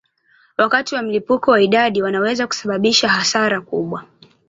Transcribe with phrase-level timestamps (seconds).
[0.57, 4.05] Wakati wa mlipuko wa idadi wanaweza kusababisha hasara kubwa.